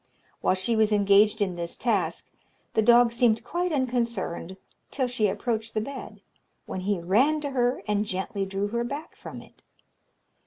While 0.41 0.55
she 0.55 0.75
was 0.75 0.91
engaged 0.91 1.43
in 1.43 1.55
this 1.57 1.77
task, 1.77 2.27
the 2.73 2.81
dog 2.81 3.11
seemed 3.11 3.43
quite 3.43 3.71
unconcerned 3.71 4.57
till 4.89 5.05
she 5.05 5.27
approached 5.27 5.75
the 5.75 5.79
bed, 5.79 6.21
when 6.65 6.79
he 6.79 6.99
ran 6.99 7.39
to 7.41 7.51
her, 7.51 7.83
and 7.87 8.03
gently 8.03 8.43
drew 8.47 8.69
her 8.69 8.83
back 8.83 9.15
from 9.15 9.43
it. 9.43 9.61